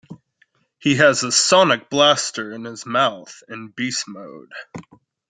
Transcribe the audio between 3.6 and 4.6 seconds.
beast mode.